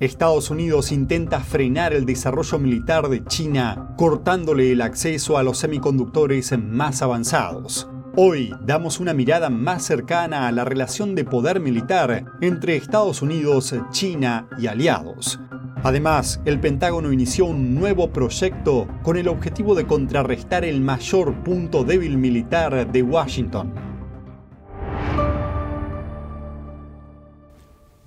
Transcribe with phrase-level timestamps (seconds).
[0.00, 6.58] Estados Unidos intenta frenar el desarrollo militar de China, cortándole el acceso a los semiconductores
[6.58, 7.86] más avanzados.
[8.16, 13.74] Hoy damos una mirada más cercana a la relación de poder militar entre Estados Unidos,
[13.90, 15.38] China y aliados.
[15.82, 21.84] Además, el Pentágono inició un nuevo proyecto con el objetivo de contrarrestar el mayor punto
[21.84, 23.89] débil militar de Washington.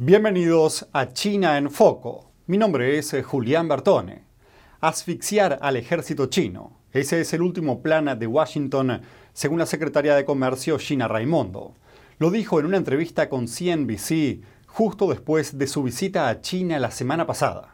[0.06, 2.34] Bienvenidos a China en Foco.
[2.48, 4.26] Mi nombre es eh, Julián Bertone.
[4.82, 6.82] Asfixiar al ejército chino.
[6.92, 9.02] Ese es el último plan de Washington,
[9.32, 11.76] según la secretaria de Comercio Gina Raimondo.
[12.20, 16.92] Lo dijo en una entrevista con CNBC justo después de su visita a China la
[16.92, 17.74] semana pasada.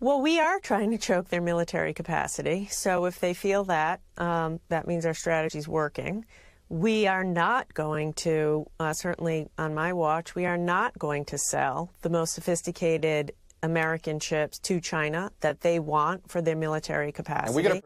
[0.00, 2.68] Well, we are trying to choke their military capacity.
[2.70, 6.24] So if they feel that, um, that means our strategy is working.
[6.70, 11.38] We are not going to, uh, certainly on my watch, we are not going to
[11.38, 13.32] sell the most sophisticated
[13.62, 17.82] American chips to China that they want for their military capacity.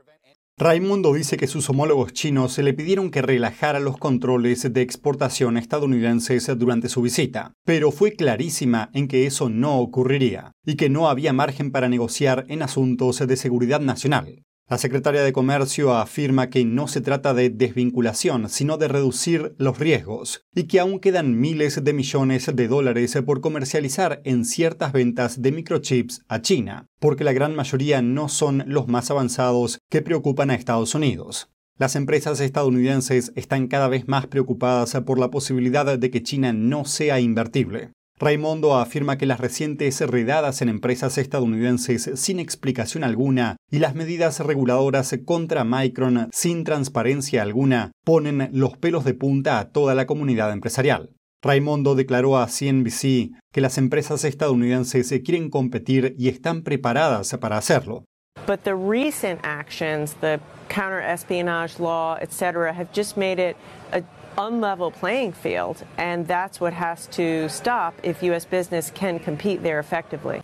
[0.61, 6.51] Raimundo dice que sus homólogos chinos le pidieron que relajara los controles de exportación estadounidenses
[6.59, 11.33] durante su visita, pero fue clarísima en que eso no ocurriría y que no había
[11.33, 14.43] margen para negociar en asuntos de seguridad nacional.
[14.71, 19.79] La secretaria de Comercio afirma que no se trata de desvinculación, sino de reducir los
[19.79, 25.41] riesgos, y que aún quedan miles de millones de dólares por comercializar en ciertas ventas
[25.41, 30.51] de microchips a China, porque la gran mayoría no son los más avanzados que preocupan
[30.51, 31.49] a Estados Unidos.
[31.79, 36.85] Las empresas estadounidenses están cada vez más preocupadas por la posibilidad de que China no
[36.85, 37.93] sea invertible.
[38.21, 44.41] Raimondo afirma que las recientes redadas en empresas estadounidenses sin explicación alguna y las medidas
[44.41, 50.53] reguladoras contra Micron sin transparencia alguna ponen los pelos de punta a toda la comunidad
[50.53, 51.11] empresarial.
[51.43, 58.03] Raimondo declaró a CNBC que las empresas estadounidenses quieren competir y están preparadas para hacerlo.
[58.49, 63.57] But the recent actions, the counter espionage law, etc., have just made it
[63.93, 64.03] a
[64.38, 68.47] unlevel playing field, and that's what has to stop if U.S.
[68.47, 70.41] business can compete there effectively.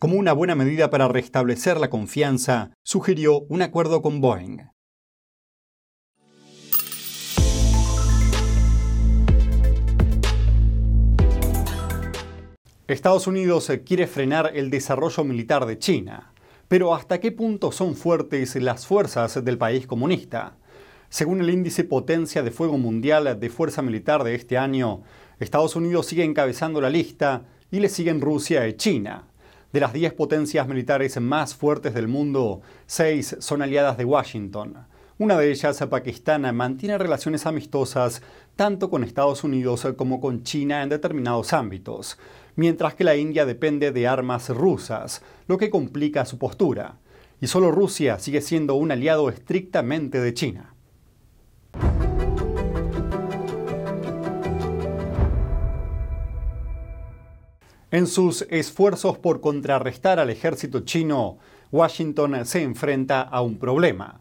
[0.00, 4.68] Como una buena medida para restablecer la confianza, sugirió un acuerdo con Boeing.
[12.86, 16.34] Estados Unidos quiere frenar el desarrollo militar de China,
[16.68, 20.58] pero ¿hasta qué punto son fuertes las fuerzas del país comunista?
[21.14, 25.02] Según el índice Potencia de Fuego Mundial de Fuerza Militar de este año,
[25.38, 29.22] Estados Unidos sigue encabezando la lista y le siguen Rusia y China.
[29.72, 34.88] De las 10 potencias militares más fuertes del mundo, 6 son aliadas de Washington.
[35.16, 38.20] Una de ellas, Pakistán, mantiene relaciones amistosas
[38.56, 42.18] tanto con Estados Unidos como con China en determinados ámbitos,
[42.56, 46.96] mientras que la India depende de armas rusas, lo que complica su postura.
[47.40, 50.73] Y solo Rusia sigue siendo un aliado estrictamente de China.
[57.94, 61.38] En sus esfuerzos por contrarrestar al ejército chino,
[61.70, 64.18] Washington se enfrenta a un problema.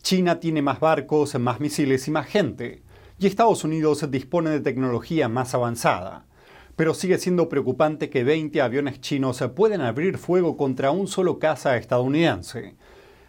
[0.00, 2.84] China tiene más barcos, más misiles y más gente,
[3.18, 6.24] y Estados Unidos dispone de tecnología más avanzada.
[6.76, 11.76] Pero sigue siendo preocupante que 20 aviones chinos pueden abrir fuego contra un solo caza
[11.76, 12.76] estadounidense.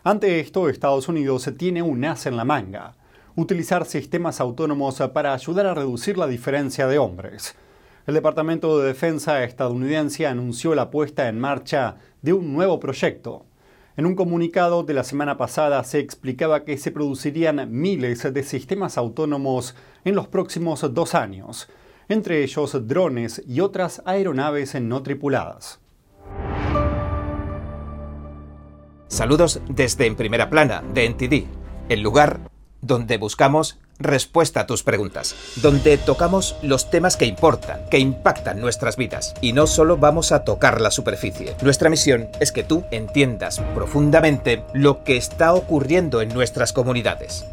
[0.04, 2.94] Ante esto, Estados Unidos tiene un as en la manga,
[3.36, 7.56] utilizar sistemas autónomos para ayudar a reducir la diferencia de hombres.
[8.08, 13.46] El Departamento de Defensa estadounidense anunció la puesta en marcha de un nuevo proyecto.
[13.98, 18.98] En un comunicado de la semana pasada se explicaba que se producirían miles de sistemas
[18.98, 19.76] autónomos
[20.06, 21.68] en los próximos dos años,
[22.08, 25.82] entre ellos drones y otras aeronaves no tripuladas.
[29.10, 31.46] Saludos desde En Primera Plana de NTD,
[31.90, 32.40] el lugar
[32.80, 38.98] donde buscamos respuesta a tus preguntas, donde tocamos los temas que importan, que impactan nuestras
[38.98, 39.34] vidas.
[39.42, 41.56] Y no solo vamos a tocar la superficie.
[41.62, 47.46] Nuestra misión es que tú entiendas profundamente lo que está ocurriendo en nuestras comunidades.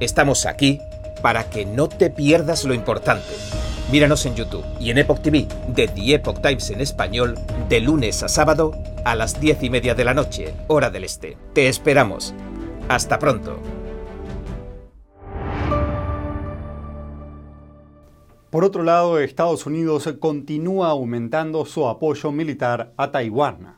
[0.00, 0.80] Estamos aquí
[1.22, 3.34] para que no te pierdas lo importante.
[3.90, 7.38] Míranos en YouTube y en Epoch TV de The Epoch Times en español
[7.68, 8.72] de lunes a sábado
[9.04, 11.38] a las 10 y media de la noche, hora del este.
[11.54, 12.34] Te esperamos.
[12.88, 13.77] Hasta pronto.
[18.50, 23.76] Por otro lado, Estados Unidos continúa aumentando su apoyo militar a Taiwán.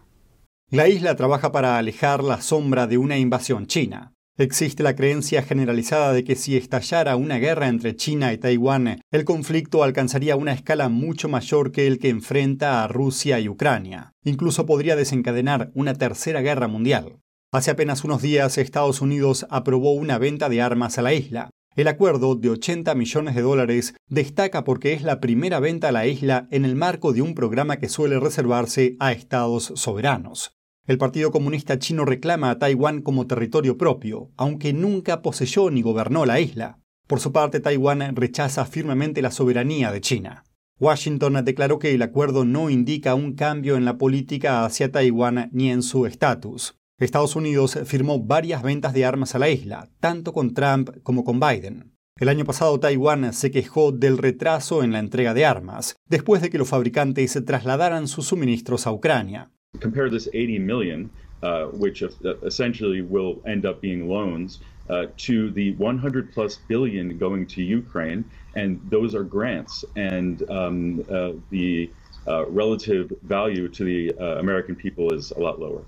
[0.71, 4.13] La isla trabaja para alejar la sombra de una invasión china.
[4.39, 9.25] Existe la creencia generalizada de que si estallara una guerra entre China y Taiwán, el
[9.25, 14.13] conflicto alcanzaría una escala mucho mayor que el que enfrenta a Rusia y Ucrania.
[14.25, 17.19] Incluso podría desencadenar una tercera guerra mundial.
[17.53, 21.51] Hace apenas unos días Estados Unidos aprobó una venta de armas a la isla.
[21.77, 26.07] El acuerdo de 80 millones de dólares destaca porque es la primera venta a la
[26.07, 30.57] isla en el marco de un programa que suele reservarse a estados soberanos.
[30.89, 36.27] El Partido Comunista Chino reclama a Taiwán como territorio propio, aunque nunca poseyó ni gobernó
[36.27, 36.81] la isla.
[37.07, 40.45] Por su parte, Taiwán rechaza firmemente la soberanía de China.
[40.81, 45.71] Washington declaró que el acuerdo no indica un cambio en la política hacia Taiwán ni
[45.71, 46.80] en su estatus.
[47.05, 51.41] Estados Unidos firmó varias ventas de armas a la isla, tanto con Trump como con
[51.41, 51.93] Biden.
[52.19, 56.51] El año pasado Taiwán se quejó del retraso en la entrega de armas, después de
[56.51, 59.51] que los fabricantes trasladaran sus suministros a Ucrania.
[59.79, 61.11] compare this 80 million,
[61.43, 62.09] uh, which uh,
[62.43, 64.59] essentially will end up being loans,
[64.89, 68.25] uh, to the 100 plus billion going to Ukraine,
[68.57, 71.91] and those are grants, and um, uh, the
[72.27, 74.11] uh, relative value to the
[74.41, 75.83] American people is a lot lower.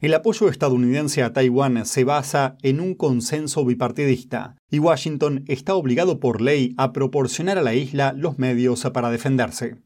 [0.00, 6.20] El apoyo estadounidense a Taiwán se basa en un consenso bipartidista, y Washington está obligado
[6.20, 9.76] por ley a proporcionar a la isla los medios para defenderse.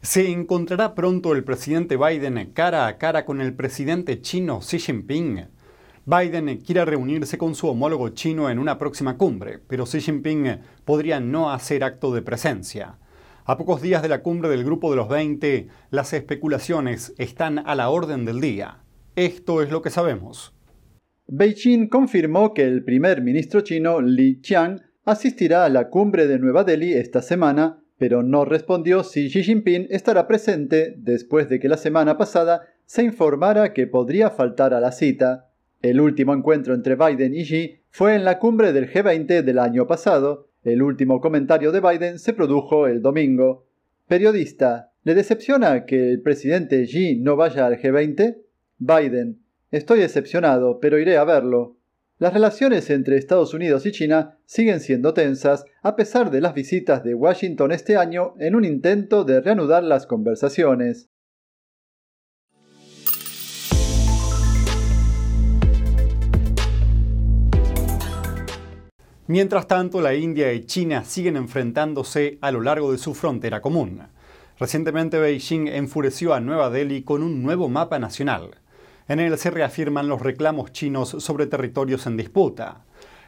[0.00, 5.46] ¿Se encontrará pronto el presidente Biden cara a cara con el presidente chino Xi Jinping?
[6.06, 11.20] Biden quiere reunirse con su homólogo chino en una próxima cumbre, pero Xi Jinping podría
[11.20, 12.96] no hacer acto de presencia.
[13.50, 17.74] A pocos días de la cumbre del Grupo de los 20, las especulaciones están a
[17.74, 18.84] la orden del día.
[19.16, 20.54] Esto es lo que sabemos.
[21.26, 26.62] Beijing confirmó que el primer ministro chino Li Qiang asistirá a la cumbre de Nueva
[26.62, 31.76] Delhi esta semana pero no respondió si Xi Jinping estará presente después de que la
[31.76, 35.50] semana pasada se informara que podría faltar a la cita.
[35.82, 39.88] El último encuentro entre Biden y Xi fue en la cumbre del G20 del año
[39.88, 40.49] pasado.
[40.62, 43.66] El último comentario de Biden se produjo el domingo.
[44.06, 48.36] Periodista, ¿le decepciona que el presidente Xi no vaya al G20?
[48.78, 49.40] Biden,
[49.70, 51.76] estoy decepcionado, pero iré a verlo.
[52.18, 57.02] Las relaciones entre Estados Unidos y China siguen siendo tensas a pesar de las visitas
[57.02, 61.08] de Washington este año en un intento de reanudar las conversaciones.
[69.30, 74.02] Mientras tanto, la India y China siguen enfrentándose a lo largo de su frontera común.
[74.58, 78.56] Recientemente Beijing enfureció a Nueva Delhi con un nuevo mapa nacional.
[79.06, 82.82] En él se reafirman los reclamos chinos sobre territorios en disputa.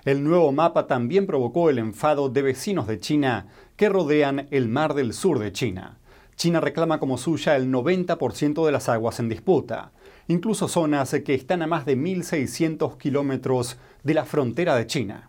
[0.05, 3.47] El nuevo mapa también provocó el enfado de vecinos de China
[3.77, 6.01] que rodean el mar del sur de China.
[6.35, 9.93] China reclama como suya el 90% de las aguas en disputa,
[10.27, 15.29] incluso zonas que están a más de 1.600 kilómetros de la frontera de China.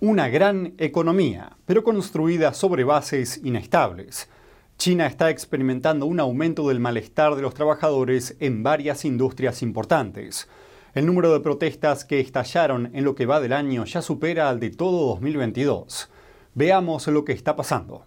[0.00, 4.30] Una gran economía, pero construida sobre bases inestables.
[4.78, 10.48] China está experimentando un aumento del malestar de los trabajadores en varias industrias importantes.
[10.94, 14.58] El número de protestas que estallaron en lo que va del año ya supera al
[14.58, 16.10] de todo 2022.
[16.54, 18.06] Veamos lo que está pasando.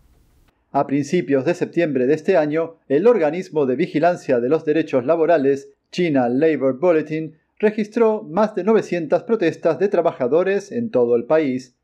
[0.72, 5.70] A principios de septiembre de este año, el organismo de vigilancia de los derechos laborales,
[5.92, 11.76] China Labor Bulletin, registró más de 900 protestas de trabajadores en todo el país.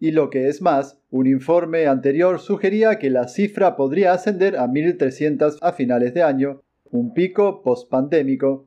[0.00, 4.66] Y lo que es más, un informe anterior sugería que la cifra podría ascender a
[4.66, 8.66] 1.300 a finales de año, un pico post-pandémico.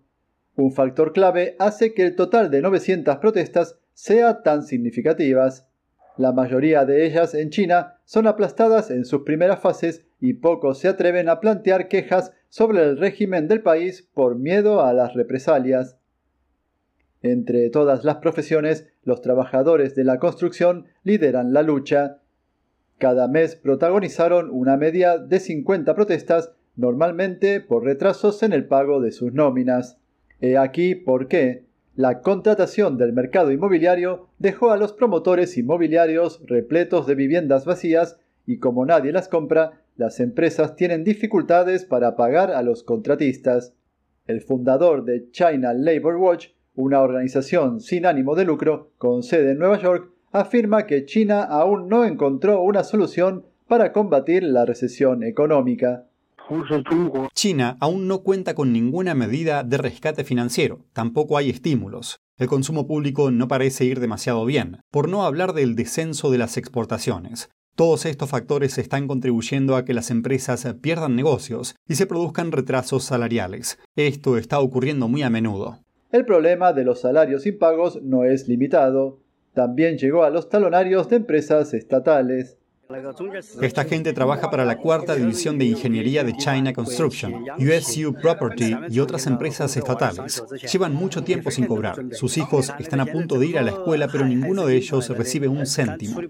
[0.56, 5.68] Un factor clave hace que el total de 900 protestas sea tan significativas.
[6.18, 10.88] La mayoría de ellas en China son aplastadas en sus primeras fases y pocos se
[10.88, 15.98] atreven a plantear quejas sobre el régimen del país por miedo a las represalias.
[17.24, 22.20] Entre todas las profesiones, los trabajadores de la construcción lideran la lucha.
[22.98, 29.12] Cada mes protagonizaron una media de 50 protestas, normalmente por retrasos en el pago de
[29.12, 29.98] sus nóminas.
[30.42, 31.66] He aquí por qué.
[31.96, 38.58] La contratación del mercado inmobiliario dejó a los promotores inmobiliarios repletos de viviendas vacías y
[38.58, 43.74] como nadie las compra, las empresas tienen dificultades para pagar a los contratistas.
[44.26, 49.60] El fundador de China Labor Watch, una organización sin ánimo de lucro con sede en
[49.60, 56.06] Nueva York, afirma que China aún no encontró una solución para combatir la recesión económica.
[57.34, 62.20] China aún no cuenta con ninguna medida de rescate financiero, tampoco hay estímulos.
[62.38, 66.58] El consumo público no parece ir demasiado bien, por no hablar del descenso de las
[66.58, 67.50] exportaciones.
[67.76, 73.04] Todos estos factores están contribuyendo a que las empresas pierdan negocios y se produzcan retrasos
[73.04, 73.80] salariales.
[73.96, 75.80] Esto está ocurriendo muy a menudo.
[76.14, 79.18] El problema de los salarios impagos no es limitado.
[79.56, 82.60] También llegó a los talonarios de empresas estatales.
[83.60, 89.00] Esta gente trabaja para la cuarta división de ingeniería de China Construction, USU Property y
[89.00, 90.44] otras empresas estatales.
[90.72, 91.96] Llevan mucho tiempo sin cobrar.
[92.12, 95.48] Sus hijos están a punto de ir a la escuela, pero ninguno de ellos recibe
[95.48, 96.22] un céntimo.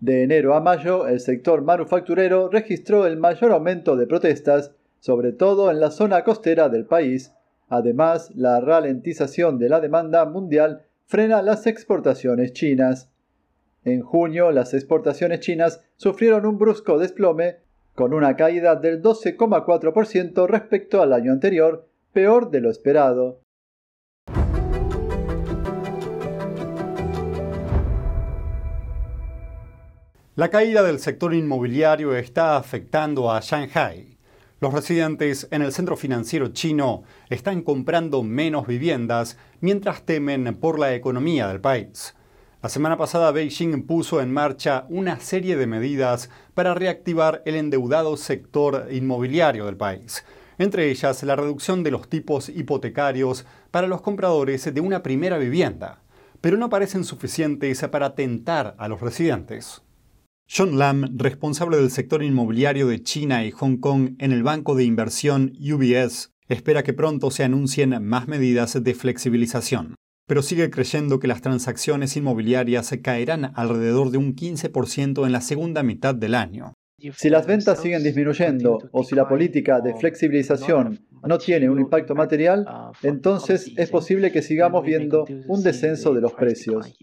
[0.00, 5.70] De enero a mayo, el sector manufacturero registró el mayor aumento de protestas, sobre todo
[5.70, 7.30] en la zona costera del país.
[7.70, 13.12] Además, la ralentización de la demanda mundial frena las exportaciones chinas.
[13.84, 17.58] En junio, las exportaciones chinas sufrieron un brusco desplome,
[17.94, 23.40] con una caída del 12,4% respecto al año anterior, peor de lo esperado.
[30.34, 34.19] La caída del sector inmobiliario está afectando a Shanghai.
[34.60, 40.94] Los residentes en el centro financiero chino están comprando menos viviendas mientras temen por la
[40.94, 42.14] economía del país.
[42.60, 48.18] La semana pasada Beijing puso en marcha una serie de medidas para reactivar el endeudado
[48.18, 50.26] sector inmobiliario del país,
[50.58, 56.02] entre ellas la reducción de los tipos hipotecarios para los compradores de una primera vivienda,
[56.42, 59.80] pero no parecen suficientes para tentar a los residentes.
[60.52, 64.84] John Lam, responsable del sector inmobiliario de China y Hong Kong en el banco de
[64.84, 69.94] inversión UBS, espera que pronto se anuncien más medidas de flexibilización
[70.30, 75.82] pero sigue creyendo que las transacciones inmobiliarias caerán alrededor de un 15% en la segunda
[75.82, 76.74] mitad del año.
[77.16, 82.14] Si las ventas siguen disminuyendo o si la política de flexibilización no tiene un impacto
[82.14, 82.64] material,
[83.02, 86.94] entonces es posible que sigamos viendo un descenso de los precios.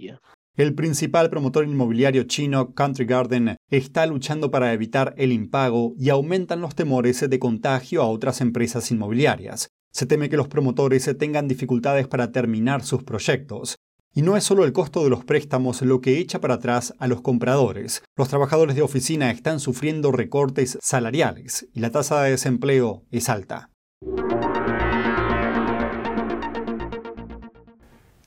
[0.58, 6.62] El principal promotor inmobiliario chino, Country Garden, está luchando para evitar el impago y aumentan
[6.62, 9.68] los temores de contagio a otras empresas inmobiliarias.
[9.92, 13.76] Se teme que los promotores tengan dificultades para terminar sus proyectos.
[14.16, 17.06] Y no es solo el costo de los préstamos lo que echa para atrás a
[17.06, 18.02] los compradores.
[18.18, 23.70] Los trabajadores de oficina están sufriendo recortes salariales y la tasa de desempleo es alta.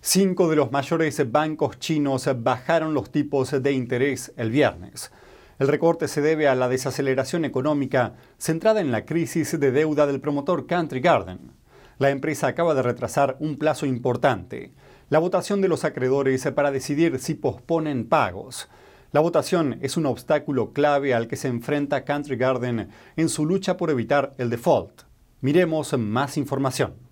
[0.03, 5.13] Cinco de los mayores bancos chinos bajaron los tipos de interés el viernes.
[5.59, 10.23] El recorte se debe a la desaceleración económica centrada en la crisis de deuda del
[10.23, 11.53] promotor Country Garden.
[11.99, 14.73] La empresa acaba de retrasar un plazo importante,
[15.11, 18.71] la votación de los acreedores para decidir si posponen pagos.
[19.13, 23.77] La votación es un obstáculo clave al que se enfrenta Country Garden en su lucha
[23.77, 25.03] por evitar el default.
[25.43, 27.10] Miremos más información.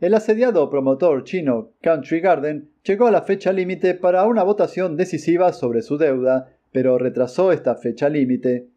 [0.00, 5.52] El asediado promotor chino Country Garden llegó a la fecha límite para una votación decisiva
[5.52, 8.68] sobre su deuda pero retrasó esta fecha límite.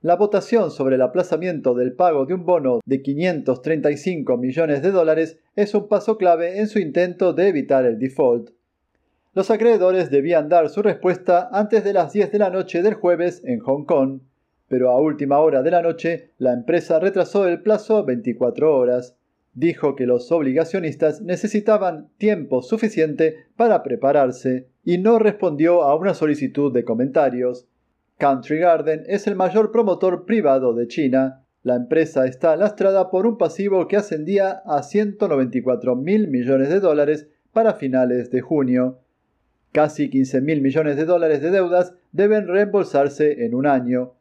[0.00, 5.38] La votación sobre el aplazamiento del pago de un bono de 535 millones de dólares
[5.54, 8.50] es un paso clave en su intento de evitar el default.
[9.34, 13.42] Los acreedores debían dar su respuesta antes de las 10 de la noche del jueves
[13.44, 14.20] en Hong Kong,
[14.68, 19.16] pero a última hora de la noche la empresa retrasó el plazo 24 horas.
[19.54, 26.72] Dijo que los obligacionistas necesitaban tiempo suficiente para prepararse y no respondió a una solicitud
[26.72, 27.66] de comentarios.
[28.18, 31.44] Country Garden es el mayor promotor privado de China.
[31.62, 37.28] La empresa está lastrada por un pasivo que ascendía a 194 mil millones de dólares
[37.52, 39.00] para finales de junio.
[39.72, 44.14] Casi 15 mil millones de dólares de deudas deben reembolsarse en un año.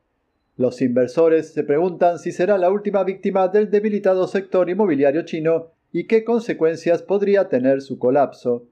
[0.62, 6.03] Los inversores se preguntan si será la última víctima del debilitado sector inmobiliario chino y
[6.03, 8.68] qué consecuencias podría tener su colapso.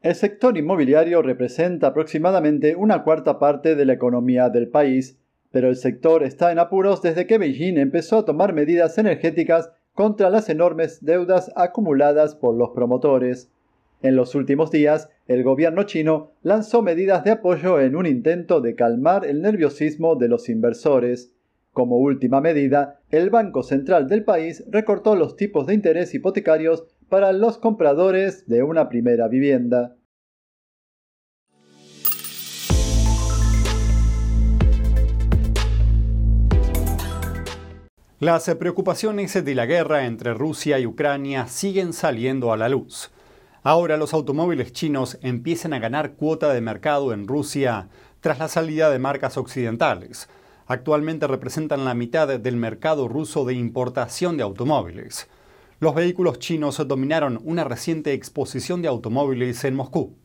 [0.00, 5.18] El sector inmobiliario representa aproximadamente una cuarta parte de la economía del país,
[5.50, 10.30] pero el sector está en apuros desde que Beijing empezó a tomar medidas energéticas contra
[10.30, 13.50] las enormes deudas acumuladas por los promotores.
[14.00, 18.76] En los últimos días, el gobierno chino lanzó medidas de apoyo en un intento de
[18.76, 21.34] calmar el nerviosismo de los inversores.
[21.72, 27.32] Como última medida, el Banco Central del país recortó los tipos de interés hipotecarios para
[27.32, 29.96] los compradores de una primera vivienda.
[38.20, 43.12] Las preocupaciones de la guerra entre Rusia y Ucrania siguen saliendo a la luz.
[43.62, 47.88] Ahora los automóviles chinos empiezan a ganar cuota de mercado en Rusia
[48.20, 50.28] tras la salida de marcas occidentales.
[50.66, 55.28] Actualmente representan la mitad del mercado ruso de importación de automóviles.
[55.80, 60.16] Los vehículos chinos dominaron una reciente exposición de automóviles en Moscú.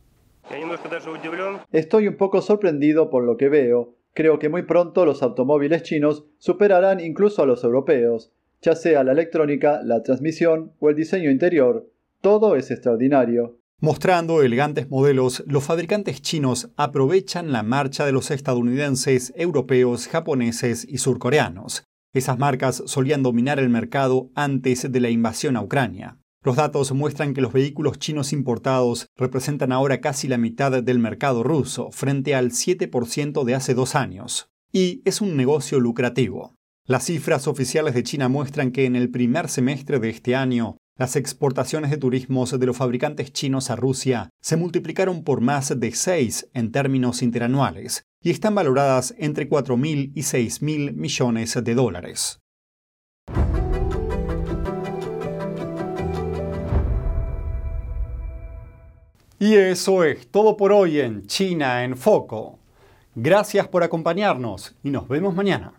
[1.72, 6.24] Estoy un poco sorprendido por lo que veo, Creo que muy pronto los automóviles chinos
[6.38, 11.90] superarán incluso a los europeos, ya sea la electrónica, la transmisión o el diseño interior.
[12.24, 13.60] Todo es extraordinario.
[13.82, 20.96] Mostrando elegantes modelos, los fabricantes chinos aprovechan la marcha de los estadounidenses, europeos, japoneses y
[20.96, 21.84] surcoreanos.
[22.14, 26.18] Esas marcas solían dominar el mercado antes de la invasión a Ucrania.
[26.42, 31.42] Los datos muestran que los vehículos chinos importados representan ahora casi la mitad del mercado
[31.42, 34.48] ruso, frente al 7% de hace dos años.
[34.72, 36.54] Y es un negocio lucrativo.
[36.86, 41.16] Las cifras oficiales de China muestran que en el primer semestre de este año, las
[41.16, 46.50] exportaciones de turismos de los fabricantes chinos a Rusia se multiplicaron por más de 6
[46.54, 52.40] en términos interanuales y están valoradas entre 4.000 y 6.000 millones de dólares.
[59.40, 62.60] Y eso es todo por hoy en China en Foco.
[63.16, 65.74] Gracias por acompañarnos y nos vemos mañana.